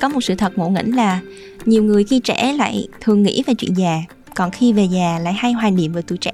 [0.00, 1.20] có một sự thật ngộ nghĩnh là
[1.64, 4.02] nhiều người khi trẻ lại thường nghĩ về chuyện già
[4.34, 6.32] còn khi về già lại hay hoài niệm về tuổi trẻ.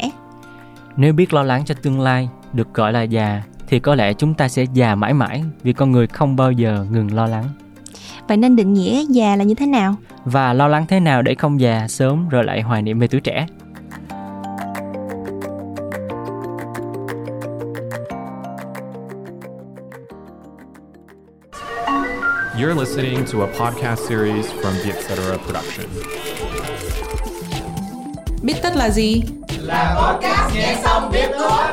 [0.97, 4.35] Nếu biết lo lắng cho tương lai được gọi là già thì có lẽ chúng
[4.35, 7.45] ta sẽ già mãi mãi vì con người không bao giờ ngừng lo lắng.
[8.29, 9.97] Vậy nên định nghĩa già là như thế nào?
[10.25, 13.21] Và lo lắng thế nào để không già sớm rồi lại hoài niệm về tuổi
[13.21, 13.47] trẻ
[22.59, 25.39] You're listening to a podcast series from the Etc.
[25.47, 25.87] Production.
[28.43, 29.23] Biết tất là gì?
[29.59, 31.67] Là podcast nghe xong biết thôi.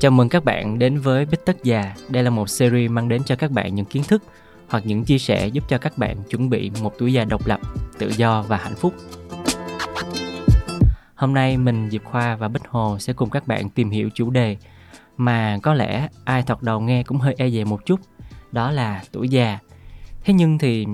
[0.00, 1.94] Chào mừng các bạn đến với Bích Tất Già.
[2.08, 4.22] Đây là một series mang đến cho các bạn những kiến thức
[4.68, 7.60] hoặc những chia sẻ giúp cho các bạn chuẩn bị một tuổi già độc lập,
[7.98, 8.94] tự do và hạnh phúc.
[11.14, 14.30] Hôm nay mình Diệp Khoa và Bích Hồ sẽ cùng các bạn tìm hiểu chủ
[14.30, 14.56] đề
[15.18, 18.00] mà có lẽ ai thoạt đầu nghe cũng hơi e dè một chút,
[18.52, 19.58] đó là tuổi già.
[20.24, 20.86] Thế nhưng thì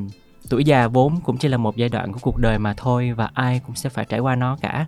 [0.49, 3.31] tuổi già vốn cũng chỉ là một giai đoạn của cuộc đời mà thôi và
[3.35, 4.87] ai cũng sẽ phải trải qua nó cả.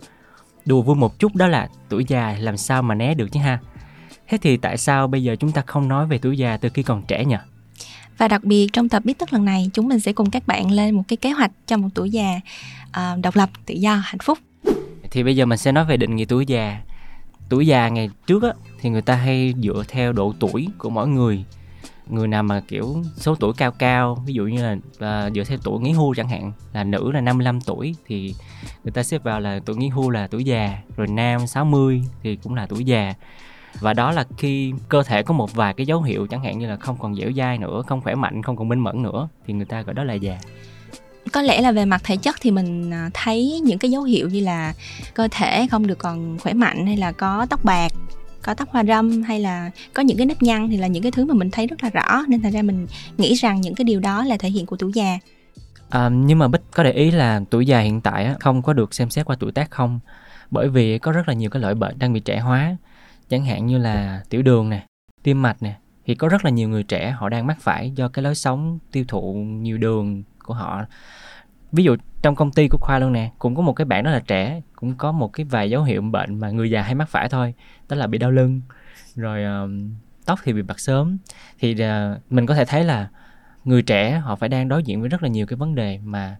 [0.64, 3.58] Đùa vui một chút đó là tuổi già làm sao mà né được chứ ha.
[4.28, 6.82] Thế thì tại sao bây giờ chúng ta không nói về tuổi già từ khi
[6.82, 7.36] còn trẻ nhỉ?
[8.18, 10.70] Và đặc biệt trong tập biết tất lần này chúng mình sẽ cùng các bạn
[10.70, 12.40] lên một cái kế hoạch cho một tuổi già
[12.88, 14.38] uh, độc lập, tự do, hạnh phúc.
[15.10, 16.80] Thì bây giờ mình sẽ nói về định nghĩa tuổi già.
[17.48, 21.08] Tuổi già ngày trước á, thì người ta hay dựa theo độ tuổi của mỗi
[21.08, 21.44] người.
[22.08, 25.58] Người nào mà kiểu số tuổi cao cao ví dụ như là uh, dựa theo
[25.62, 28.34] tuổi nghỉ hưu chẳng hạn là nữ là 55 tuổi thì
[28.84, 32.36] người ta xếp vào là tuổi nghỉ hưu là tuổi già rồi nam 60 thì
[32.36, 33.14] cũng là tuổi già.
[33.80, 36.66] Và đó là khi cơ thể có một vài cái dấu hiệu chẳng hạn như
[36.68, 39.54] là không còn dẻo dai nữa không khỏe mạnh không còn minh mẫn nữa thì
[39.54, 40.38] người ta gọi đó là già
[41.32, 44.28] có lẽ là về mặt thể chất thì mình à, thấy những cái dấu hiệu
[44.28, 44.74] như là
[45.14, 47.92] cơ thể không được còn khỏe mạnh hay là có tóc bạc
[48.46, 51.12] có tóc hoa râm hay là có những cái nếp nhăn thì là những cái
[51.12, 52.24] thứ mà mình thấy rất là rõ.
[52.28, 52.86] Nên thành ra mình
[53.18, 55.18] nghĩ rằng những cái điều đó là thể hiện của tuổi già.
[55.90, 58.94] À, nhưng mà bích có để ý là tuổi già hiện tại không có được
[58.94, 60.00] xem xét qua tuổi tác không?
[60.50, 62.76] Bởi vì có rất là nhiều cái loại bệnh đang bị trẻ hóa.
[63.28, 64.86] Chẳng hạn như là tiểu đường nè
[65.22, 65.74] tim mạch nè
[66.06, 68.78] thì có rất là nhiều người trẻ họ đang mắc phải do cái lối sống
[68.92, 70.84] tiêu thụ nhiều đường của họ.
[71.72, 74.10] Ví dụ trong công ty của khoa luôn nè cũng có một cái bạn rất
[74.10, 77.08] là trẻ cũng có một cái vài dấu hiệu bệnh mà người già hay mắc
[77.08, 77.54] phải thôi
[77.88, 78.60] đó là bị đau lưng
[79.16, 79.70] rồi uh,
[80.26, 81.18] tóc thì bị bạc sớm.
[81.58, 83.08] Thì uh, mình có thể thấy là
[83.64, 86.36] người trẻ họ phải đang đối diện với rất là nhiều cái vấn đề mà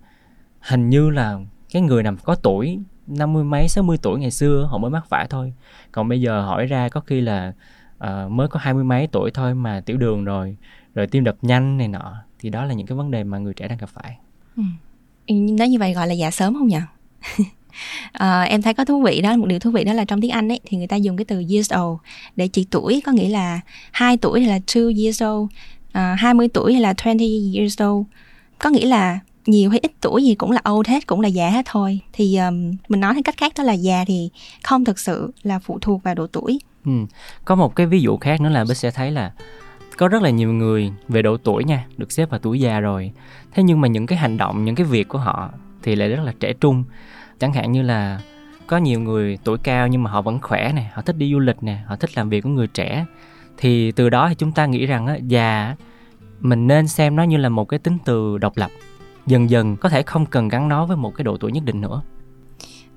[0.61, 1.39] hình như là
[1.73, 4.91] cái người nào có tuổi năm mươi mấy sáu mươi tuổi ngày xưa họ mới
[4.91, 5.55] mắc phải thôi.
[5.93, 7.53] Còn bây giờ hỏi ra có khi là
[8.05, 10.57] uh, mới có hai mươi mấy tuổi thôi mà tiểu đường rồi
[10.95, 13.55] rồi tim đập nhanh này nọ thì đó là những cái vấn đề mà người
[13.55, 14.17] trẻ đang gặp phải.
[14.57, 14.63] Ừ.
[15.35, 16.79] nói như vậy gọi là già sớm không nhỉ?
[18.13, 20.31] À, em thấy có thú vị đó một điều thú vị đó là trong tiếng
[20.31, 21.99] Anh ấy thì người ta dùng cái từ years old
[22.37, 23.61] để chỉ tuổi có nghĩa là
[23.93, 25.51] hai tuổi thì là two years old
[25.97, 28.07] à, 20 tuổi hay là 20 years old.
[28.59, 31.51] Có nghĩa là nhiều hay ít tuổi gì cũng là old hết cũng là già
[31.51, 32.01] hết thôi.
[32.13, 34.31] Thì um, mình nói theo cách khác đó là già thì
[34.63, 36.59] không thực sự là phụ thuộc vào độ tuổi.
[36.85, 36.93] Ừ.
[37.45, 39.33] có một cái ví dụ khác nữa là bích sẽ thấy là
[39.97, 43.13] có rất là nhiều người về độ tuổi nha được xếp vào tuổi già rồi.
[43.53, 45.51] Thế nhưng mà những cái hành động những cái việc của họ
[45.83, 46.85] thì lại rất là trẻ trung.
[47.41, 48.21] Chẳng hạn như là
[48.67, 51.39] có nhiều người tuổi cao nhưng mà họ vẫn khỏe nè họ thích đi du
[51.39, 53.05] lịch nè họ thích làm việc của người trẻ.
[53.57, 55.77] Thì từ đó thì chúng ta nghĩ rằng á, già
[56.41, 58.71] mình nên xem nó như là một cái tính từ độc lập.
[59.27, 61.81] Dần dần có thể không cần gắn nó với một cái độ tuổi nhất định
[61.81, 62.03] nữa.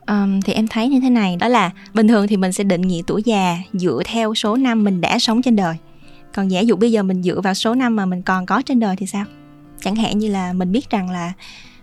[0.07, 2.81] Um, thì em thấy như thế này đó là bình thường thì mình sẽ định
[2.81, 5.75] nghĩa tuổi già dựa theo số năm mình đã sống trên đời
[6.33, 8.79] còn giả dụ bây giờ mình dựa vào số năm mà mình còn có trên
[8.79, 9.25] đời thì sao?
[9.81, 11.33] Chẳng hạn như là mình biết rằng là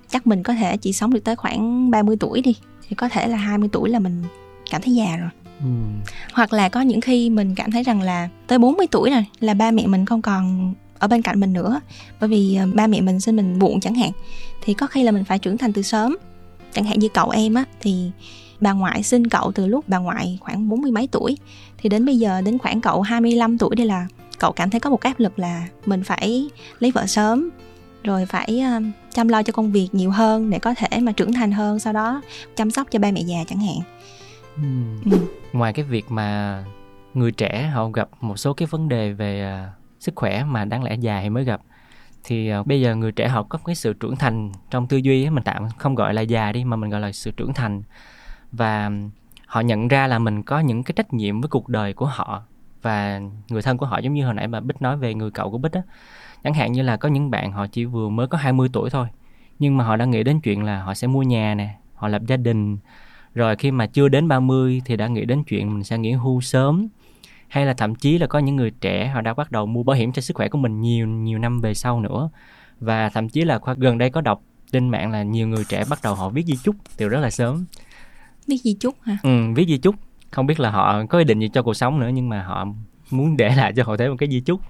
[0.09, 2.55] chắc mình có thể chỉ sống được tới khoảng 30 tuổi đi
[2.89, 4.23] thì có thể là 20 tuổi là mình
[4.71, 5.31] cảm thấy già rồi.
[5.61, 5.67] Ừ.
[6.33, 9.55] hoặc là có những khi mình cảm thấy rằng là tới 40 tuổi rồi là
[9.55, 11.81] ba mẹ mình không còn ở bên cạnh mình nữa.
[12.21, 14.11] Bởi vì ờ, ba mẹ mình sinh mình muộn chẳng hạn
[14.65, 16.17] thì có khi là mình phải trưởng thành từ sớm.
[16.73, 18.11] Chẳng hạn như cậu em á thì
[18.61, 21.37] bà ngoại sinh cậu từ lúc bà ngoại khoảng bốn mươi mấy tuổi
[21.78, 24.07] thì đến bây giờ đến khoảng cậu 25 tuổi đây là
[24.38, 27.50] cậu cảm thấy có một áp lực là mình phải lấy vợ sớm
[28.04, 31.33] rồi phải uh, chăm lo cho công việc nhiều hơn để có thể mà trưởng
[31.33, 32.22] thành hơn sau đó
[32.56, 33.77] chăm sóc cho ba mẹ già chẳng hạn
[34.56, 34.62] ừ.
[35.10, 35.18] Ừ.
[35.53, 36.65] ngoài cái việc mà
[37.15, 40.83] người trẻ họ gặp một số cái vấn đề về uh, sức khỏe mà đáng
[40.83, 41.60] lẽ già thì mới gặp
[42.24, 45.30] thì uh, bây giờ người trẻ họ có cái sự trưởng thành trong tư duy
[45.30, 47.83] mình tạm không gọi là già đi mà mình gọi là sự trưởng thành
[48.53, 48.91] và
[49.47, 52.42] họ nhận ra là mình có những cái trách nhiệm với cuộc đời của họ
[52.86, 55.50] và người thân của họ giống như hồi nãy bà Bích nói về người cậu
[55.50, 55.83] của Bích á.
[56.44, 59.06] Chẳng hạn như là có những bạn họ chỉ vừa mới có 20 tuổi thôi
[59.59, 62.22] nhưng mà họ đã nghĩ đến chuyện là họ sẽ mua nhà nè họ lập
[62.27, 62.78] gia đình.
[63.34, 66.41] Rồi khi mà chưa đến 30 thì đã nghĩ đến chuyện mình sẽ nghỉ hưu
[66.41, 66.88] sớm.
[67.48, 69.97] Hay là thậm chí là có những người trẻ họ đã bắt đầu mua bảo
[69.97, 72.30] hiểm cho sức khỏe của mình nhiều nhiều năm về sau nữa.
[72.80, 74.42] Và thậm chí là khoa gần đây có đọc
[74.72, 77.30] trên mạng là nhiều người trẻ bắt đầu họ viết di chúc từ rất là
[77.30, 77.65] sớm.
[78.47, 79.18] Biết gì chút hả?
[79.22, 79.94] Ừ, viết di chúc
[80.36, 82.66] không biết là họ có ý định gì cho cuộc sống nữa nhưng mà họ
[83.10, 84.60] muốn để lại cho hậu thế một cái di chúc.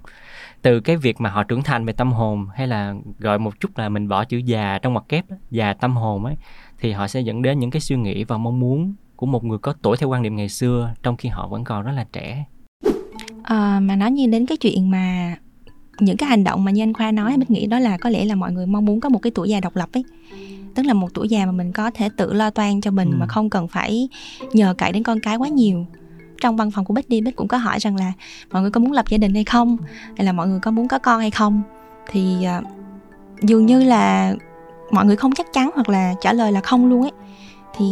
[0.61, 3.77] Từ cái việc mà họ trưởng thành về tâm hồn hay là gọi một chút
[3.77, 6.35] là mình bỏ chữ già trong mặt kép già tâm hồn ấy
[6.79, 9.57] thì họ sẽ dẫn đến những cái suy nghĩ và mong muốn của một người
[9.57, 12.45] có tuổi theo quan niệm ngày xưa trong khi họ vẫn còn rất là trẻ.
[13.43, 15.35] À, mà nói như đến cái chuyện mà
[15.99, 18.25] những cái hành động mà như anh khoa nói mình nghĩ đó là có lẽ
[18.25, 20.03] là mọi người mong muốn có một cái tuổi già độc lập ấy
[20.77, 23.15] tức là một tuổi già mà mình có thể tự lo toan cho mình ừ.
[23.19, 24.09] mà không cần phải
[24.53, 25.85] nhờ cậy đến con cái quá nhiều.
[26.41, 28.13] Trong văn phòng của Bích đi Bích cũng có hỏi rằng là
[28.51, 29.77] mọi người có muốn lập gia đình hay không?
[30.17, 31.61] Hay là mọi người có muốn có con hay không?
[32.11, 32.65] Thì uh,
[33.41, 34.33] dường như là
[34.91, 37.11] mọi người không chắc chắn hoặc là trả lời là không luôn ấy.
[37.77, 37.85] Thì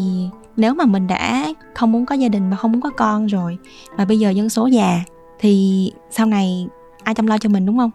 [0.57, 1.45] nếu mà mình đã
[1.75, 3.57] không muốn có gia đình và không muốn có con rồi
[3.97, 5.03] mà bây giờ dân số già
[5.39, 6.67] thì sau này
[7.03, 7.91] ai chăm lo cho mình đúng không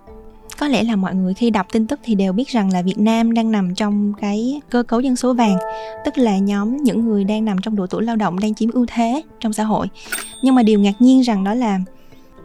[0.61, 2.99] có lẽ là mọi người khi đọc tin tức thì đều biết rằng là Việt
[2.99, 5.57] Nam đang nằm trong cái cơ cấu dân số vàng,
[6.05, 8.87] tức là nhóm những người đang nằm trong độ tuổi lao động đang chiếm ưu
[8.89, 9.87] thế trong xã hội.
[10.43, 11.81] Nhưng mà điều ngạc nhiên rằng đó là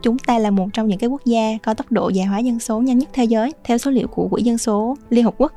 [0.01, 2.59] chúng ta là một trong những cái quốc gia có tốc độ già hóa dân
[2.59, 5.53] số nhanh nhất thế giới theo số liệu của quỹ dân số Liên Hợp Quốc.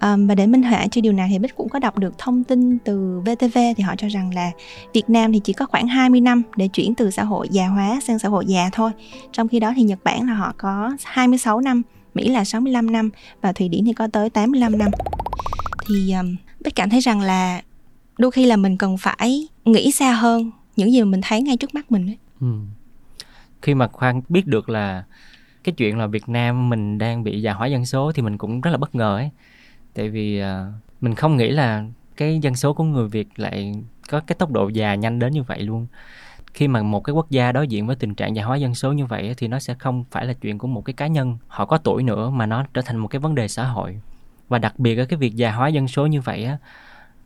[0.00, 2.44] Um, và để minh họa cho điều này thì Bích cũng có đọc được thông
[2.44, 4.50] tin từ VTV thì họ cho rằng là
[4.94, 8.00] Việt Nam thì chỉ có khoảng 20 năm để chuyển từ xã hội già hóa
[8.02, 8.90] sang xã hội già thôi.
[9.32, 11.82] Trong khi đó thì Nhật Bản là họ có 26 năm,
[12.14, 13.10] Mỹ là 65 năm
[13.40, 14.90] và Thụy Điển thì có tới 85 năm.
[15.88, 17.62] Thì um, Bích cảm thấy rằng là
[18.18, 21.56] đôi khi là mình cần phải nghĩ xa hơn những gì mà mình thấy ngay
[21.56, 22.18] trước mắt mình ấy.
[22.40, 22.46] Ừ.
[23.62, 25.04] Khi mà Khoan biết được là
[25.64, 28.60] cái chuyện là Việt Nam mình đang bị già hóa dân số thì mình cũng
[28.60, 29.30] rất là bất ngờ ấy
[29.96, 30.46] tại vì uh,
[31.00, 31.84] mình không nghĩ là
[32.16, 33.74] cái dân số của người Việt lại
[34.10, 35.86] có cái tốc độ già nhanh đến như vậy luôn.
[36.54, 38.92] Khi mà một cái quốc gia đối diện với tình trạng già hóa dân số
[38.92, 41.66] như vậy thì nó sẽ không phải là chuyện của một cái cá nhân họ
[41.66, 44.00] có tuổi nữa mà nó trở thành một cái vấn đề xã hội.
[44.48, 46.58] Và đặc biệt ở cái việc già hóa dân số như vậy á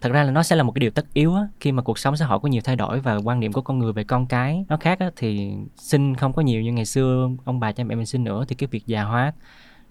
[0.00, 1.42] thật ra là nó sẽ là một cái điều tất yếu á.
[1.60, 3.78] Khi mà cuộc sống xã hội có nhiều thay đổi và quan niệm của con
[3.78, 7.28] người về con cái nó khác á thì sinh không có nhiều như ngày xưa
[7.44, 9.32] ông bà cha mẹ mình sinh nữa thì cái việc già hóa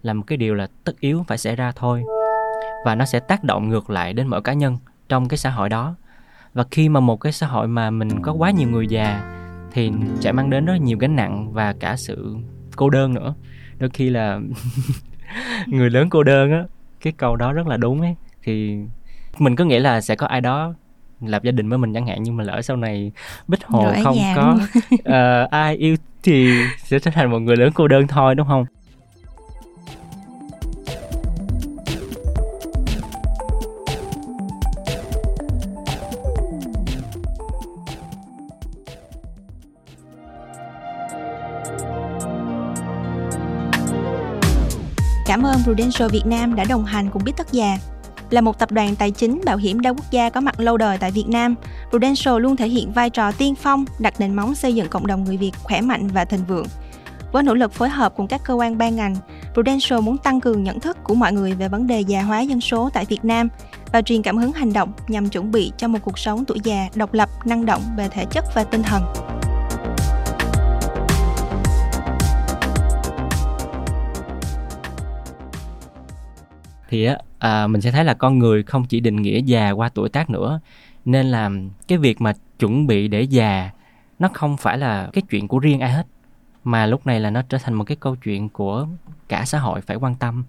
[0.02, 2.02] là một cái điều là tất yếu phải xảy ra thôi
[2.84, 4.78] và nó sẽ tác động ngược lại đến mỗi cá nhân
[5.08, 5.94] trong cái xã hội đó.
[6.54, 9.22] Và khi mà một cái xã hội mà mình có quá nhiều người già
[9.72, 12.36] thì sẽ mang đến rất nhiều gánh nặng và cả sự
[12.76, 13.34] cô đơn nữa.
[13.78, 14.40] Đôi khi là
[15.66, 16.64] người lớn cô đơn á
[17.00, 18.14] cái câu đó rất là đúng ấy.
[18.42, 18.76] Thì
[19.38, 20.74] mình cứ nghĩ là sẽ có ai đó
[21.20, 23.12] lập gia đình với mình chẳng hạn nhưng mà lỡ sau này
[23.48, 24.58] bích hồ Rồi không có
[24.94, 28.64] uh, ai yêu thì sẽ trở thành một người lớn cô đơn thôi đúng không
[45.30, 47.78] Cảm ơn Prudential Việt Nam đã đồng hành cùng Biết Tất Già.
[48.30, 50.98] Là một tập đoàn tài chính bảo hiểm đa quốc gia có mặt lâu đời
[50.98, 51.54] tại Việt Nam,
[51.90, 55.24] Prudential luôn thể hiện vai trò tiên phong, đặt nền móng xây dựng cộng đồng
[55.24, 56.66] người Việt khỏe mạnh và thịnh vượng.
[57.32, 59.16] Với nỗ lực phối hợp cùng các cơ quan ban ngành,
[59.54, 62.60] Prudential muốn tăng cường nhận thức của mọi người về vấn đề già hóa dân
[62.60, 63.48] số tại Việt Nam
[63.92, 66.88] và truyền cảm hứng hành động nhằm chuẩn bị cho một cuộc sống tuổi già
[66.94, 69.02] độc lập, năng động về thể chất và tinh thần.
[76.90, 79.88] Thì á à, mình sẽ thấy là con người không chỉ định nghĩa già qua
[79.88, 80.60] tuổi tác nữa
[81.04, 81.50] nên là
[81.88, 83.70] cái việc mà chuẩn bị để già
[84.18, 86.06] nó không phải là cái chuyện của riêng ai hết
[86.64, 88.86] mà lúc này là nó trở thành một cái câu chuyện của
[89.28, 90.44] cả xã hội phải quan tâm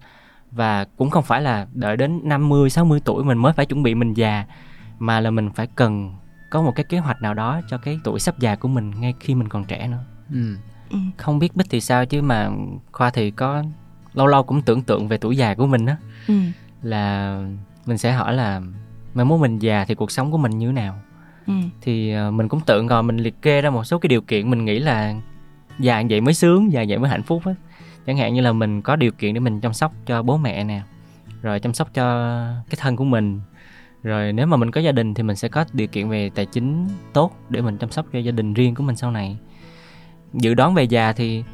[0.50, 3.94] và cũng không phải là đợi đến 50 60 tuổi mình mới phải chuẩn bị
[3.94, 4.44] mình già
[4.98, 6.14] mà là mình phải cần
[6.50, 9.14] có một cái kế hoạch nào đó cho cái tuổi sắp già của mình ngay
[9.20, 10.04] khi mình còn trẻ nữa.
[10.32, 10.56] Ừ.
[10.90, 10.98] ừ.
[11.16, 12.50] Không biết Bích thì sao chứ mà
[12.92, 13.64] Khoa thì có
[14.14, 15.96] lâu lâu cũng tưởng tượng về tuổi già của mình á.
[16.28, 16.34] Ừ.
[16.82, 17.36] là
[17.86, 18.60] mình sẽ hỏi là
[19.14, 20.98] mai mốt mình già thì cuộc sống của mình như thế nào?
[21.46, 21.52] Ừ.
[21.80, 24.50] thì uh, mình cũng tự ngồi mình liệt kê ra một số cái điều kiện
[24.50, 25.14] mình nghĩ là
[25.78, 27.54] già vậy mới sướng già vậy mới hạnh phúc á.
[28.06, 30.64] Chẳng hạn như là mình có điều kiện để mình chăm sóc cho bố mẹ
[30.64, 30.82] nè
[31.42, 32.04] rồi chăm sóc cho
[32.70, 33.40] cái thân của mình.
[34.02, 36.46] Rồi nếu mà mình có gia đình thì mình sẽ có điều kiện về tài
[36.46, 39.36] chính tốt để mình chăm sóc cho gia đình riêng của mình sau này.
[40.32, 41.44] Dự đoán về già thì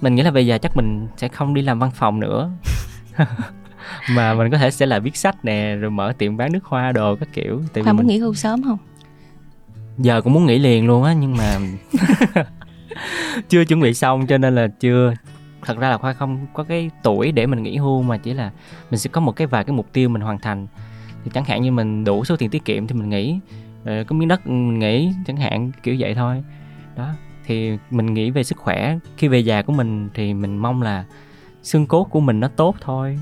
[0.00, 2.50] mình nghĩ là bây giờ chắc mình sẽ không đi làm văn phòng nữa.
[4.10, 6.92] Mà mình có thể sẽ là viết sách nè rồi mở tiệm bán nước hoa
[6.92, 7.62] đồ các kiểu.
[7.72, 8.78] Tại vì muốn nghỉ hưu sớm không?
[9.98, 11.58] Giờ cũng muốn nghỉ liền luôn á nhưng mà
[13.48, 15.14] chưa chuẩn bị xong cho nên là chưa.
[15.62, 18.50] Thật ra là khoa không có cái tuổi để mình nghỉ hưu mà chỉ là
[18.90, 20.66] mình sẽ có một cái vài cái mục tiêu mình hoàn thành.
[21.24, 23.38] Thì chẳng hạn như mình đủ số tiền tiết kiệm thì mình nghỉ.
[23.84, 26.42] Rồi có miếng đất mình nghỉ chẳng hạn kiểu vậy thôi.
[26.96, 27.08] Đó
[27.46, 28.98] thì mình nghĩ về sức khỏe.
[29.16, 31.04] Khi về già của mình thì mình mong là
[31.62, 33.18] xương cốt của mình nó tốt thôi.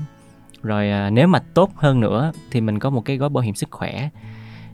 [0.63, 3.55] Rồi à, nếu mà tốt hơn nữa thì mình có một cái gói bảo hiểm
[3.55, 4.09] sức khỏe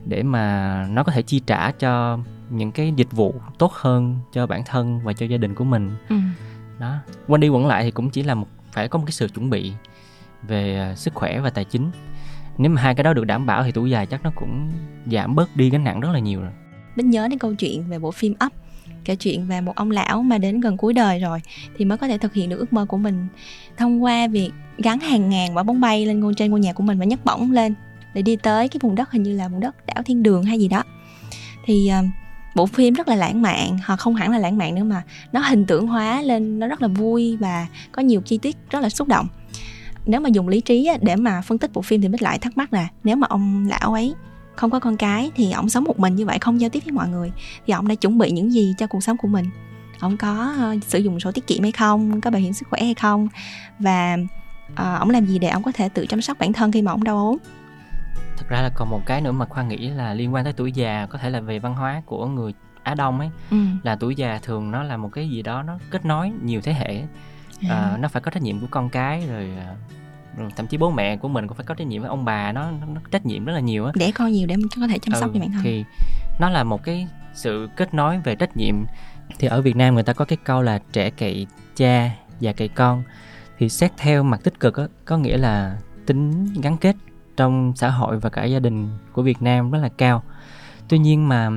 [0.04, 2.18] để mà nó có thể chi trả cho
[2.50, 5.90] những cái dịch vụ tốt hơn cho bản thân và cho gia đình của mình.
[6.08, 6.16] Ừ.
[6.78, 6.96] đó.
[7.26, 9.50] Quanh đi quẩn lại thì cũng chỉ là một phải có một cái sự chuẩn
[9.50, 9.72] bị
[10.42, 11.90] về à, sức khỏe và tài chính.
[12.58, 14.70] Nếu mà hai cái đó được đảm bảo thì tuổi già chắc nó cũng
[15.06, 16.52] giảm bớt đi gánh nặng rất là nhiều rồi.
[16.96, 18.52] Bích nhớ đến câu chuyện về bộ phim Up
[19.04, 21.40] kể chuyện về một ông lão mà đến gần cuối đời rồi
[21.78, 23.26] thì mới có thể thực hiện được ước mơ của mình.
[23.76, 26.82] Thông qua việc gắn hàng ngàn quả bóng bay lên ngôi trên ngôi nhà của
[26.82, 27.74] mình và nhấc bổng lên
[28.14, 30.58] để đi tới cái vùng đất hình như là vùng đất đảo thiên đường hay
[30.58, 30.82] gì đó.
[31.64, 32.04] Thì uh,
[32.54, 35.40] bộ phim rất là lãng mạn hoặc không hẳn là lãng mạn nữa mà nó
[35.40, 38.88] hình tượng hóa lên nó rất là vui và có nhiều chi tiết rất là
[38.88, 39.26] xúc động.
[40.06, 42.56] Nếu mà dùng lý trí để mà phân tích bộ phim thì bích lại thắc
[42.56, 44.14] mắc là nếu mà ông lão ấy
[44.60, 46.92] không có con cái thì ông sống một mình như vậy không giao tiếp với
[46.92, 47.32] mọi người.
[47.66, 49.44] Thì ông đã chuẩn bị những gì cho cuộc sống của mình?
[50.00, 52.20] Ông có uh, sử dụng sổ tiết kiệm hay không?
[52.20, 53.28] Có bảo hiểm sức khỏe hay không?
[53.78, 54.16] Và
[54.72, 56.92] uh, ông làm gì để ông có thể tự chăm sóc bản thân khi mà
[56.92, 57.36] ông đau ốm?
[58.36, 60.72] Thật ra là còn một cái nữa mà khoa nghĩ là liên quan tới tuổi
[60.72, 63.30] già có thể là về văn hóa của người á đông ấy.
[63.50, 63.56] Ừ.
[63.82, 66.72] là tuổi già thường nó là một cái gì đó nó kết nối nhiều thế
[66.72, 67.02] hệ.
[67.68, 67.74] À.
[67.74, 69.50] à, nó phải có trách nhiệm của con cái rồi
[70.56, 72.70] thậm chí bố mẹ của mình cũng phải có trách nhiệm với ông bà nó,
[72.70, 73.92] nó, nó trách nhiệm rất là nhiều á.
[73.94, 75.62] Để con nhiều để mình có thể chăm sóc Ừ, cho bản thân.
[75.62, 75.84] thì
[76.40, 78.74] nó là một cái sự kết nối về trách nhiệm.
[79.38, 82.68] Thì ở Việt Nam người ta có cái câu là trẻ cậy cha già cậy
[82.68, 83.02] con
[83.58, 86.96] thì xét theo mặt tích cực á, có nghĩa là tính gắn kết
[87.36, 90.22] trong xã hội và cả gia đình của Việt Nam rất là cao.
[90.88, 91.50] Tuy nhiên mà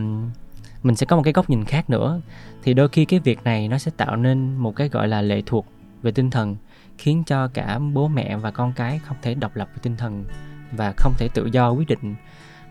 [0.84, 2.22] mình sẽ có một cái góc nhìn khác nữa.
[2.64, 5.42] Thì đôi khi cái việc này nó sẽ tạo nên một cái gọi là lệ
[5.46, 5.66] thuộc
[6.02, 6.56] về tinh thần
[6.98, 10.26] khiến cho cả bố mẹ và con cái không thể độc lập về tinh thần
[10.72, 12.16] và không thể tự do quyết định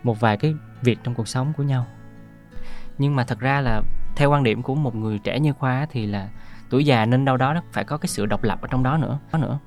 [0.03, 1.85] một vài cái việc trong cuộc sống của nhau.
[2.97, 3.81] Nhưng mà thật ra là
[4.15, 6.29] theo quan điểm của một người trẻ như khoa thì là
[6.69, 8.97] tuổi già nên đâu đó nó phải có cái sự độc lập ở trong đó
[8.97, 9.59] nữa có nữa.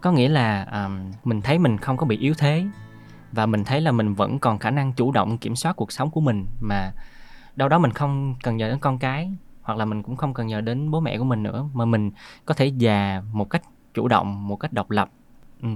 [0.00, 2.66] Có nghĩa là um, mình thấy mình không có bị yếu thế
[3.32, 6.10] và mình thấy là mình vẫn còn khả năng chủ động kiểm soát cuộc sống
[6.10, 6.92] của mình mà
[7.56, 9.32] đâu đó mình không cần nhờ đến con cái
[9.62, 12.10] hoặc là mình cũng không cần nhờ đến bố mẹ của mình nữa mà mình
[12.44, 13.62] có thể già một cách
[13.94, 15.10] chủ động một cách độc lập.
[15.62, 15.68] Ừ.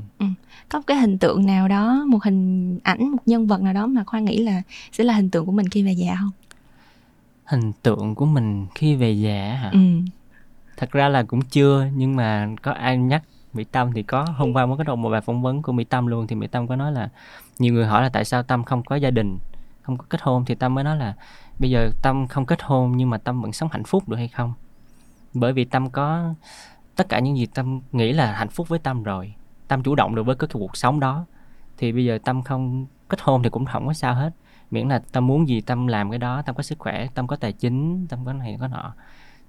[0.68, 3.86] có một cái hình tượng nào đó một hình ảnh một nhân vật nào đó
[3.86, 6.30] mà khoa nghĩ là sẽ là hình tượng của mình khi về già không?
[7.44, 9.70] Hình tượng của mình khi về già hả?
[9.72, 9.78] Ừ.
[10.76, 13.22] Thật ra là cũng chưa nhưng mà có ai nhắc
[13.52, 14.26] Mỹ Tâm thì có.
[14.36, 16.46] Hôm qua mới có đọc một bài phỏng vấn của Mỹ Tâm luôn thì Mỹ
[16.46, 17.08] Tâm có nói là
[17.58, 19.38] nhiều người hỏi là tại sao Tâm không có gia đình
[19.82, 21.14] không có kết hôn thì Tâm mới nói là
[21.58, 24.28] bây giờ Tâm không kết hôn nhưng mà Tâm vẫn sống hạnh phúc được hay
[24.28, 24.52] không?
[25.34, 26.34] Bởi vì Tâm có
[26.98, 29.34] tất cả những gì Tâm nghĩ là hạnh phúc với Tâm rồi.
[29.68, 31.24] Tâm chủ động được với cái cuộc sống đó.
[31.78, 34.30] Thì bây giờ Tâm không kết hôn thì cũng không có sao hết.
[34.70, 37.36] Miễn là Tâm muốn gì Tâm làm cái đó Tâm có sức khỏe Tâm có
[37.36, 38.94] tài chính Tâm có này có nọ.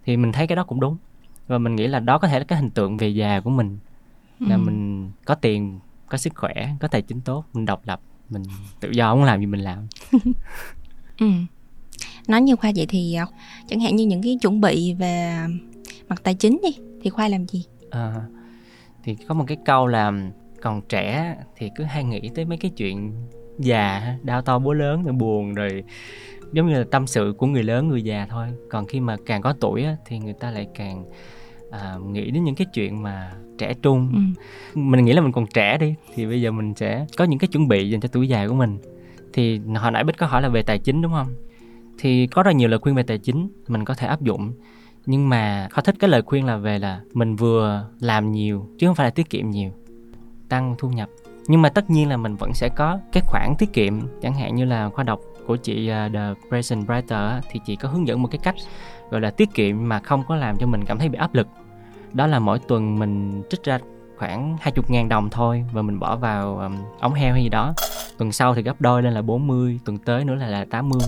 [0.05, 0.97] Thì mình thấy cái đó cũng đúng.
[1.47, 3.77] Và mình nghĩ là đó có thể là cái hình tượng về già của mình.
[4.39, 4.59] Là Ừ.
[4.61, 8.43] mình có tiền có sức khỏe có tài chính tốt mình độc lập mình
[8.79, 9.87] tự do muốn làm gì mình làm.
[11.19, 11.27] Ừ.
[12.27, 13.25] Nói như Khoa vậy thì ờ,
[13.67, 15.37] chẳng hạn như những cái chuẩn bị về
[16.09, 16.69] mặt tài chính đi
[17.01, 17.65] thì Khoa làm gì?
[17.89, 18.13] à,
[19.03, 20.11] thì có một cái câu là
[20.61, 23.11] còn trẻ thì cứ hay nghĩ tới mấy cái chuyện
[23.59, 25.83] già đau to bố lớn rồi buồn rồi
[26.51, 28.47] giống như là tâm sự của người lớn người già thôi.
[28.69, 31.05] Còn khi mà càng có tuổi á, thì người ta lại càng
[31.71, 34.11] à, nghĩ đến những cái chuyện mà trẻ trung.
[34.13, 34.79] Ừ.
[34.79, 37.47] mình nghĩ là mình còn trẻ đi thì bây giờ mình sẽ có những cái
[37.47, 38.77] chuẩn bị dành cho tuổi già của mình.
[39.33, 41.27] Thì hồi nãy bích có hỏi là về tài chính đúng không?
[41.99, 44.53] Thì có rất nhiều lời khuyên về tài chính mình có thể áp dụng
[45.05, 48.87] nhưng mà khó thích cái lời khuyên là về là mình vừa làm nhiều chứ
[48.87, 49.71] không phải là tiết kiệm nhiều
[50.49, 51.09] tăng thu nhập.
[51.47, 54.55] Nhưng mà tất nhiên là mình vẫn sẽ có cái khoản tiết kiệm chẳng hạn
[54.55, 58.21] như là khoa đọc của chị à, The Present Writer thì chị có hướng dẫn
[58.21, 58.55] một cái cách
[59.09, 61.47] gọi là tiết kiệm mà không có làm cho mình cảm thấy bị áp lực.
[62.13, 63.79] Đó là mỗi tuần mình trích ra
[64.17, 67.73] khoảng 20 ngàn đồng thôi và mình bỏ vào um, ống heo hay gì đó
[68.19, 71.01] tuần sau thì gấp đôi lên là 40 tuần tới nữa là là 80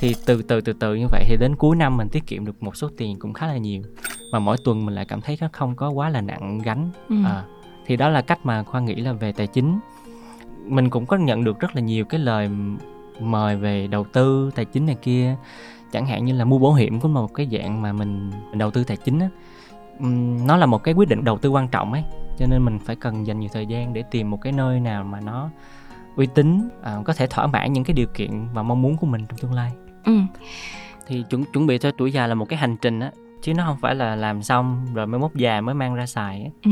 [0.00, 2.62] thì từ từ từ từ như vậy thì đến cuối năm mình tiết kiệm được
[2.62, 3.82] một số tiền cũng khá là nhiều.
[4.32, 6.90] Và mỗi tuần mình lại cảm thấy nó không có quá là nặng gánh.
[7.08, 7.16] Ừ.
[7.24, 7.44] à,
[7.86, 9.78] thì đó là cách mà khoa nghĩ là về tài chính.
[10.64, 12.50] Mình cũng có nhận được rất là nhiều cái lời
[13.20, 15.36] mời về đầu tư tài chính này kia.
[15.92, 18.70] Chẳng hạn như là mua bảo hiểm cũng là một cái dạng mà mình đầu
[18.70, 19.28] tư tài chính á.
[20.46, 22.02] Nó là một cái quyết định đầu tư quan trọng ấy.
[22.38, 25.04] Cho nên mình phải cần dành nhiều thời gian để tìm một cái nơi nào
[25.04, 25.50] mà nó
[26.16, 29.06] uy tín à, có thể thỏa mãn những cái điều kiện và mong muốn của
[29.06, 29.72] mình trong tương lai.
[30.04, 30.12] Ừ.
[31.06, 33.10] thì chuẩn chuẩn bị cho tuổi già là một cái hành trình á
[33.42, 36.42] chứ nó không phải là làm xong rồi mới mốt già mới mang ra xài
[36.42, 36.50] á.
[36.64, 36.70] Ừ.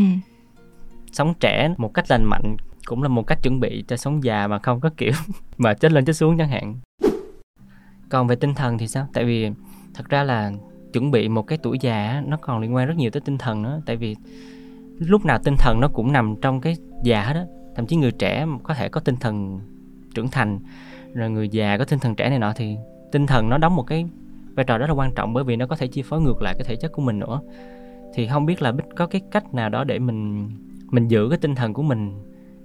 [1.12, 2.56] sống trẻ một cách lành mạnh
[2.86, 5.12] cũng là một cách chuẩn bị cho sống già mà không có kiểu
[5.58, 6.76] mà chết lên chết xuống chẳng hạn.
[8.08, 9.06] Còn về tinh thần thì sao?
[9.12, 9.50] Tại vì
[9.94, 10.52] thật ra là
[10.92, 13.62] chuẩn bị một cái tuổi già nó còn liên quan rất nhiều tới tinh thần
[13.62, 14.16] nữa tại vì
[14.98, 18.12] lúc nào tinh thần nó cũng nằm trong cái già hết á thậm chí người
[18.12, 19.60] trẻ có thể có tinh thần
[20.14, 20.58] trưởng thành
[21.14, 22.76] rồi người già có tinh thần trẻ này nọ thì
[23.12, 24.06] tinh thần nó đóng một cái
[24.54, 26.54] vai trò rất là quan trọng bởi vì nó có thể chi phối ngược lại
[26.58, 27.40] cái thể chất của mình nữa.
[28.14, 30.50] Thì không biết là bích có cái cách nào đó để mình
[30.90, 32.12] mình giữ cái tinh thần của mình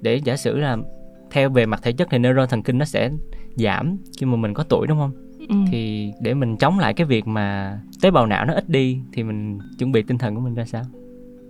[0.02, 0.78] để giả sử là
[1.32, 3.12] theo về mặt thể chất thì neuron thần kinh nó sẽ
[3.56, 5.12] giảm khi mà mình có tuổi đúng không?
[5.50, 5.56] Ừ.
[5.72, 9.24] thì để mình chống lại cái việc mà tế bào não nó ít đi thì
[9.24, 10.84] mình chuẩn bị tinh thần của mình ra sao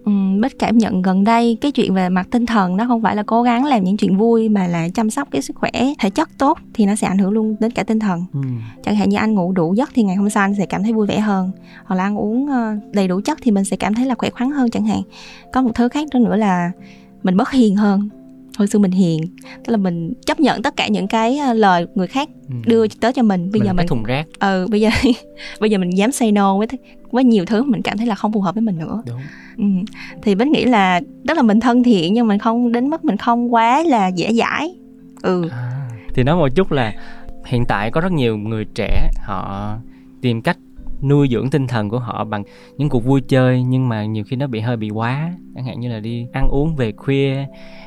[0.07, 3.15] Ừ, Bích cảm nhận gần đây cái chuyện về mặt tinh thần nó không phải
[3.15, 6.09] là cố gắng làm những chuyện vui mà là chăm sóc cái sức khỏe thể
[6.09, 8.25] chất tốt thì nó sẽ ảnh hưởng luôn đến cả tinh thần.
[8.33, 8.39] Ừ.
[8.83, 10.93] chẳng hạn như anh ngủ đủ giấc thì ngày hôm sau anh sẽ cảm thấy
[10.93, 11.51] vui vẻ hơn.
[11.85, 14.29] Hoặc là ăn uống ờ, đầy đủ chất thì mình sẽ cảm thấy là khỏe
[14.29, 15.01] khoắn hơn chẳng hạn.
[15.53, 16.71] Có một thứ khác nữa là
[17.23, 18.09] mình bớt hiền hơn
[18.57, 19.21] hồi xưa mình hiền
[19.65, 22.55] tức là mình chấp nhận tất cả những cái ờ, lời người khác ừ.
[22.65, 24.89] đưa tới cho mình bây mình giờ mình thùng rác ừ bây giờ
[25.59, 26.67] bây giờ mình dám say no với
[27.11, 29.21] với nhiều thứ mình cảm thấy là không phù hợp với mình nữa Đúng.
[29.57, 29.63] Ừ.
[30.21, 33.17] thì bích nghĩ là tức là mình thân thiện nhưng mình không đến mức mình
[33.17, 34.75] không quá là dễ dãi
[35.21, 36.93] ừ à, thì nói một chút là
[37.45, 39.75] hiện tại có rất nhiều người trẻ họ
[40.21, 40.57] tìm cách
[41.01, 42.43] nuôi dưỡng tinh thần của họ bằng
[42.77, 45.33] những cuộc vui chơi nhưng mà nhiều khi nó bị hơi bị quá.
[45.55, 47.45] Chẳng hạn như là đi ăn uống về khuya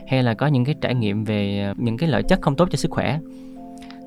[0.09, 2.69] hay là có những cái trải nghiệm về ờ, những cái lợi chất không tốt
[2.71, 3.19] cho sức khỏe.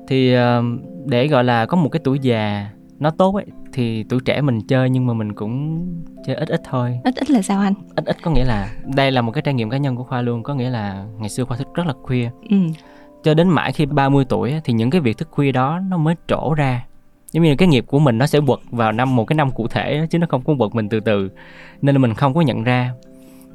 [0.08, 0.62] Thì ờ,
[1.06, 4.60] để gọi là có một cái tuổi già nó tốt ấy thì tuổi trẻ mình
[4.60, 5.86] chơi nhưng mà mình cũng
[6.26, 6.98] chơi ít ít thôi.
[7.04, 7.74] Ít ít là sao anh?
[7.96, 10.22] Ít ít có nghĩa là đây là một cái trải nghiệm cá nhân của khoa
[10.22, 12.30] luôn có nghĩa là ngày xưa khoa thức rất là khuya.
[12.50, 12.56] Ừ.
[13.22, 16.14] cho đến mãi khi 30 tuổi thì những cái việc thức khuya đó nó mới
[16.28, 16.84] trổ ra
[17.34, 19.68] giống như cái nghiệp của mình nó sẽ quật vào năm, một cái năm cụ
[19.68, 21.30] thể chứ nó không có quật mình từ từ.
[21.82, 22.92] Nên là mình không có nhận ra.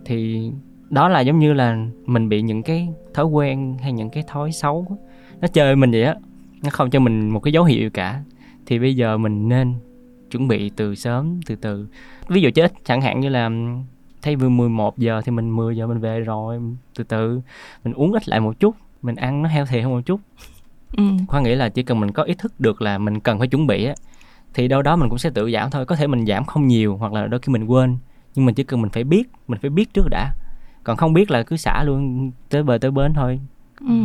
[0.05, 0.51] Thì
[0.89, 4.51] đó là giống như là mình bị những cái thói quen hay những cái thói
[4.51, 4.97] xấu
[5.41, 6.15] nó chơi mình vậy á.
[6.63, 8.23] Nó không cho mình một cái dấu hiệu cả.
[8.65, 9.73] Thì bây giờ mình nên
[10.31, 11.87] chuẩn bị từ sớm, từ từ.
[12.27, 13.49] Ví dụ chết chẳng hạn như là
[14.21, 16.59] thay vì 11 giờ thì mình 10 giờ mình về rồi,
[16.95, 17.41] từ từ.
[17.83, 20.19] Mình uống ít lại một chút, mình ăn nó heo healthy hơn một chút
[20.97, 21.03] ừ.
[21.27, 23.67] khoa nghĩ là chỉ cần mình có ý thức được là mình cần phải chuẩn
[23.67, 23.93] bị á
[24.53, 26.97] thì đâu đó mình cũng sẽ tự giảm thôi có thể mình giảm không nhiều
[26.97, 27.97] hoặc là đôi khi mình quên
[28.35, 30.33] nhưng mình chỉ cần mình phải biết mình phải biết trước đã
[30.83, 33.39] còn không biết là cứ xả luôn tới bờ tới bến thôi
[33.79, 33.95] ừ.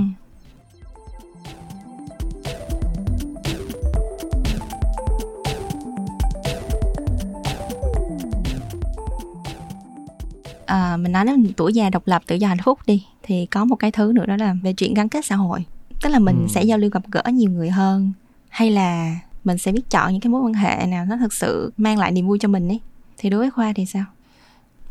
[10.67, 13.65] à, mình nói đến tuổi già độc lập tự do hạnh phúc đi thì có
[13.65, 15.65] một cái thứ nữa đó là về chuyện gắn kết xã hội
[16.05, 16.49] tức là mình ừ.
[16.49, 18.13] sẽ giao lưu gặp gỡ nhiều người hơn
[18.49, 21.73] hay là mình sẽ biết chọn những cái mối quan hệ nào nó thực sự
[21.77, 22.81] mang lại niềm vui cho mình ấy.
[23.19, 24.05] Thì đối với khoa thì sao?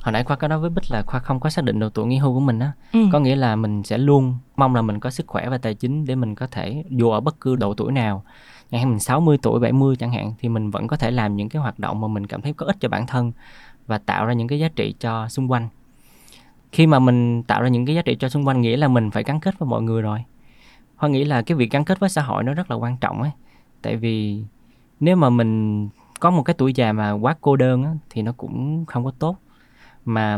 [0.02, 2.06] Hồi nãy khoa có nói với bích là khoa không có xác định độ tuổi
[2.06, 2.72] nghỉ hưu của mình á.
[2.94, 3.00] Ừ.
[3.12, 6.06] có nghĩa là mình sẽ luôn mong là mình có sức khỏe và tài chính
[6.06, 8.24] để mình có thể dù ở bất cứ độ tuổi nào.
[8.72, 11.50] Chẳng hạn mình 60 tuổi 70 chẳng hạn thì mình vẫn có thể làm những
[11.50, 13.32] cái hoạt động mà mình cảm thấy có ích cho bản thân
[13.88, 15.70] và tạo ra những cái giá trị cho xung quanh.
[16.72, 19.12] Khi mà mình tạo ra những cái giá trị cho xung quanh nghĩa là mình
[19.12, 20.24] phải gắn kết với mọi người rồi
[21.04, 23.22] hoa nghĩ là cái việc gắn kết với xã hội nó rất là quan trọng
[23.22, 23.32] ấy.
[23.82, 24.44] Tại vì
[25.00, 25.90] nếu mà mình
[26.20, 29.12] có một cái tuổi già mà quá cô đơn á, thì nó cũng không có
[29.20, 29.38] tốt.
[30.06, 30.38] Mà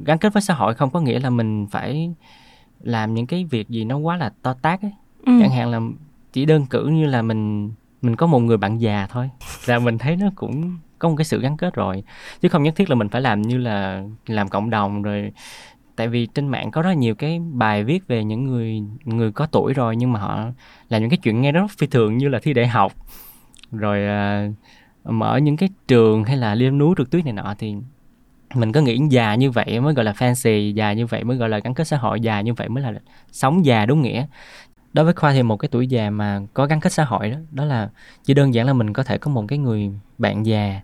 [0.00, 2.14] gắn kết với xã hội không có nghĩa là mình phải
[2.80, 4.92] làm những cái việc gì nó quá là to tác ấy.
[5.26, 5.32] Ừ.
[5.40, 5.80] chẳng hạn là
[6.32, 9.30] chỉ đơn cử như là mình mình có một người bạn già thôi
[9.66, 12.02] là mình thấy nó cũng có một cái sự gắn kết rồi.
[12.40, 15.32] Chứ không nhất thiết là mình phải làm như là làm cộng đồng rồi
[15.96, 19.46] tại vì trên mạng có rất nhiều cái bài viết về những người người có
[19.46, 20.44] tuổi rồi nhưng mà họ
[20.88, 22.92] làm những cái chuyện nghe rất phi thường như là thi đại học.
[23.72, 24.00] Rồi
[24.48, 24.54] uh,
[25.04, 27.74] mở những cái trường hay là leo núi trượt tuyết này nọ thì
[28.54, 31.48] mình có nghĩ già như vậy mới gọi là fancy già như vậy mới gọi
[31.48, 32.92] là gắn kết xã hội già như vậy mới là
[33.32, 34.26] sống già đúng nghĩa.
[34.92, 37.38] Đối với khoa thì một cái tuổi già mà có gắn kết xã hội đó
[37.50, 37.90] đó là
[38.24, 40.80] chỉ đơn giản là mình có thể có một cái người bạn già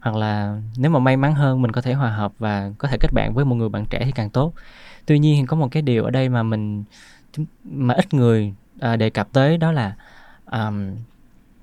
[0.00, 2.96] hoặc là nếu mà may mắn hơn mình có thể hòa hợp và có thể
[3.00, 4.52] kết bạn với một người bạn trẻ thì càng tốt.
[5.06, 6.84] Tuy nhiên có một cái điều ở đây mà mình
[7.64, 9.94] mà ít người à, đề cập tới đó là
[10.52, 10.96] um,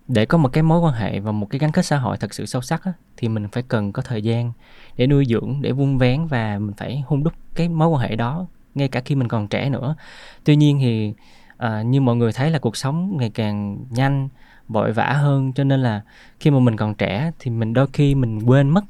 [0.07, 2.33] để có một cái mối quan hệ và một cái gắn kết xã hội thật
[2.33, 4.51] sự sâu sắc á, thì mình phải cần có thời gian
[4.97, 8.15] để nuôi dưỡng để vun vén và mình phải hung đúc cái mối quan hệ
[8.15, 9.95] đó ngay cả khi mình còn trẻ nữa.
[10.43, 11.13] Tuy nhiên thì
[11.57, 14.29] à, như mọi người thấy là cuộc sống ngày càng nhanh
[14.67, 15.54] vội vã hơn.
[15.54, 16.01] Cho nên là
[16.39, 18.86] khi mà mình còn trẻ thì mình đôi khi mình quên mất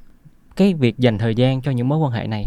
[0.56, 2.46] cái việc dành thời gian cho những mối quan hệ này.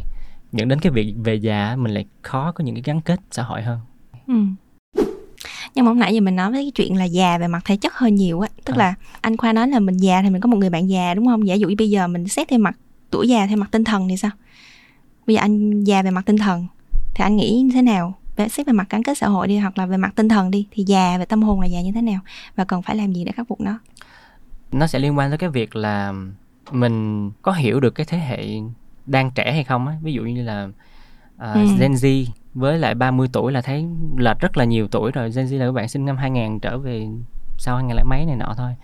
[0.53, 3.43] Dẫn đến cái việc về già mình lại khó có những cái gắn kết xã
[3.43, 3.79] hội hơn.
[4.27, 4.35] Ừ.
[5.75, 7.77] nhưng mà hôm nãy giờ mình nói với cái chuyện là già về mặt thể
[7.77, 8.49] chất hơi nhiều á.
[8.64, 8.79] Tức à.
[8.79, 11.27] là anh khoa nói là mình già thì mình có một người bạn già đúng
[11.27, 11.47] không?
[11.47, 12.79] Giả dụ bây giờ mình xét theo mặt
[13.11, 14.31] tuổi già theo mặt tinh thần thì sao?
[15.27, 16.67] Bây giờ anh già về mặt tinh thần
[17.14, 19.59] thì anh nghĩ như thế nào về xét về mặt gắn kết xã hội đi
[19.59, 21.92] hoặc là về mặt tinh thần đi thì già về tâm hồn là già như
[21.92, 22.20] thế nào?
[22.57, 23.79] Và cần phải làm gì để khắc phục nó?
[24.72, 26.12] Nó sẽ liên quan tới cái việc là
[26.70, 28.46] mình có hiểu được cái thế hệ
[29.07, 29.94] đang trẻ hay không á.
[30.03, 30.64] Ví dụ như là
[31.37, 31.66] uh, Ừ.
[31.79, 33.87] Gen Z với lại 30 tuổi là thấy
[34.18, 35.31] lệch rất là nhiều tuổi rồi.
[35.37, 37.07] Gen Z là các bạn sinh năm 2000 trở về
[37.59, 38.74] sau 2000 lẻ mấy này nọ thôi.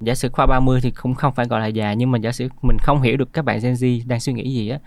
[0.00, 2.48] Giả sử qua 30 thì cũng không phải gọi là già nhưng mà giả sử
[2.62, 4.78] mình không hiểu được các bạn Gen Z đang suy nghĩ gì á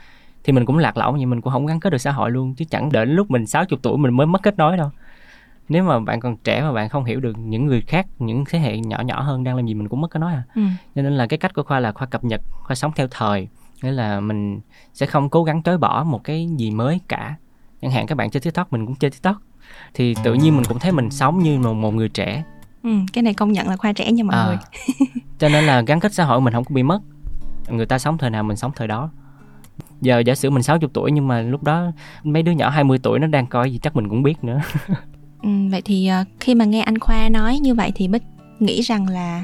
[0.44, 2.56] thì mình cũng lạc lõng nhưng mình cũng không gắn kết được xã hội luôn
[2.56, 4.90] chứ chẳng đợi đến lúc mình 60 tuổi mình mới mất kết nối đâu.
[5.70, 8.60] Nếu mà bạn còn trẻ mà bạn không hiểu được những người khác những thế
[8.60, 10.44] hệ nhỏ nhỏ hơn đang làm gì mình cũng mất kết nối à.
[10.56, 10.62] Ừ.
[10.96, 13.48] cho nên là cái cách của khoa là khoa cập nhật khoa sống theo thời
[13.84, 14.60] nghĩa là mình
[14.94, 17.36] sẽ không cố gắng chối bỏ một cái gì mới cả.
[17.82, 19.36] Chẳng hạn các bạn chơi tiktok mình cũng chơi tiktok.
[19.94, 22.44] Thì tự nhiên mình cũng thấy mình sống như một, một người trẻ.
[22.84, 22.90] Ừ.
[23.14, 24.58] cái này công nhận là khoa trẻ nha mọi À, người.
[25.40, 27.00] Cho nên là gắn kết xã hội mình không có bị mất.
[27.70, 29.10] Người ta sống thời nào mình sống thời đó
[30.02, 31.92] giờ giả sử mình 60 tuổi nhưng mà lúc đó
[32.24, 34.60] mấy đứa nhỏ 20 tuổi nó đang coi gì chắc mình cũng biết nữa.
[35.44, 35.50] Ừ.
[35.72, 38.24] vậy thì ờ, khi mà nghe anh khoa nói như vậy thì bích
[38.60, 39.44] nghĩ rằng là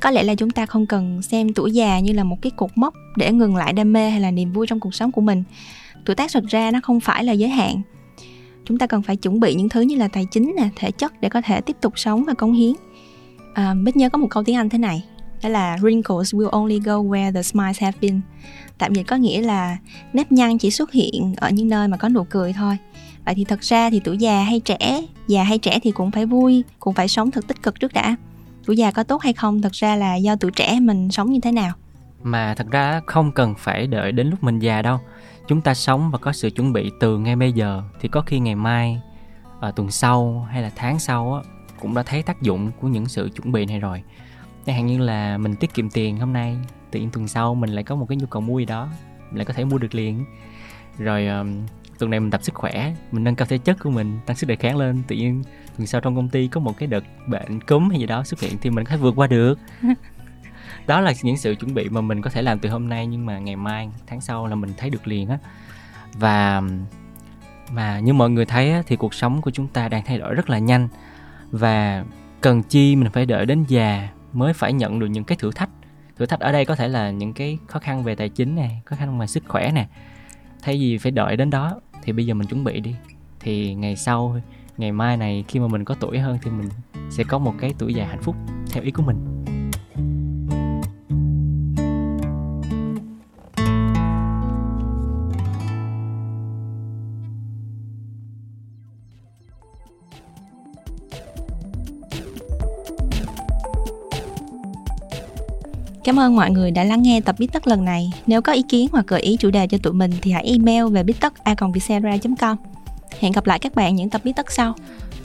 [0.00, 2.70] có lẽ là chúng ta không cần xem tuổi già như là một cái cột
[2.74, 5.42] mốc để ngừng lại đam mê hay là niềm vui trong cuộc sống của mình.
[6.04, 7.80] Tuổi tác thật ra nó không phải là giới hạn.
[8.64, 11.20] Chúng ta cần phải chuẩn bị những thứ như là tài chính nè thể chất
[11.20, 12.72] để có thể tiếp tục sống và cống hiến.
[13.54, 15.04] À, bích nhớ có một câu tiếng anh thế này
[15.42, 18.20] đó là wrinkles will only go where the smiles have been
[18.78, 19.76] tạm dịch có nghĩa là
[20.12, 22.76] nếp nhăn chỉ xuất hiện ở những nơi mà có nụ cười thôi.
[23.24, 26.26] Vậy thì thật ra thì tuổi già hay trẻ già hay trẻ thì cũng phải
[26.26, 28.16] vui cũng phải sống thật tích cực trước đã.
[28.66, 31.40] Tuổi già có tốt hay không thật ra là do tuổi trẻ mình sống như
[31.42, 31.72] thế nào.
[32.22, 34.98] Mà thật ra không cần phải đợi đến lúc mình già đâu.
[35.48, 37.82] Chúng ta sống và có sự chuẩn bị từ ngay bây giờ.
[38.00, 39.00] Thì có khi ngày mai
[39.60, 41.40] ở tuần sau hay là tháng sau á,
[41.80, 44.02] cũng đã thấy tác dụng của những sự chuẩn bị này rồi
[44.66, 46.56] chẳng hạn như là mình tiết kiệm tiền hôm nay
[46.90, 48.88] tự nhiên tuần sau mình lại có một cái nhu cầu mua gì đó
[49.30, 50.24] mình lại có thể mua được liền.
[50.98, 51.66] Rồi um,
[51.98, 54.46] tuần này mình tập sức khỏe mình nâng cao thể chất của mình tăng sức
[54.46, 55.42] đề kháng lên tự nhiên
[55.76, 58.40] tuần sau trong công ty có một cái đợt bệnh cúm hay gì đó xuất
[58.40, 59.58] hiện thì mình có thể vượt qua được.
[60.86, 63.26] Đó là những sự chuẩn bị mà mình có thể làm từ hôm nay nhưng
[63.26, 65.38] mà ngày mai tháng sau là mình thấy được liền á.
[66.12, 66.62] Và
[67.72, 70.34] mà như mọi người thấy á, thì cuộc sống của chúng ta đang thay đổi
[70.34, 70.88] rất là nhanh
[71.50, 72.04] và
[72.40, 75.70] cần chi mình phải đợi đến già mới phải nhận được những cái thử thách.
[76.16, 78.82] Thử thách ở đây có thể là những cái khó khăn về tài chính này,
[78.84, 79.88] khó khăn về sức khỏe nè.
[80.62, 82.94] Thay vì phải đợi đến đó thì bây giờ mình chuẩn bị đi.
[83.40, 84.40] Thì ngày sau
[84.76, 86.68] ngày mai này khi mà mình có tuổi hơn thì mình
[87.10, 88.36] sẽ có một cái tuổi già hạnh phúc
[88.72, 89.35] theo ý của mình.
[106.06, 108.12] Cảm ơn mọi người đã lắng nghe tập Biết Tất lần này.
[108.26, 110.84] Nếu có ý kiến hoặc gợi ý chủ đề cho tụi mình thì hãy email
[110.92, 111.72] về biết tất com
[113.18, 114.74] Hẹn gặp lại các bạn những tập Biết Tất sau.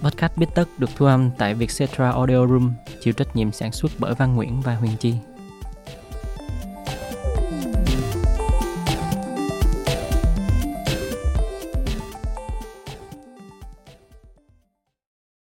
[0.02, 3.92] Podcast Biết Tất được thu âm tại Vietcetera Audio Room, chịu trách nhiệm sản xuất
[4.00, 5.14] bởi Văn Nguyễn và Huyền Chi.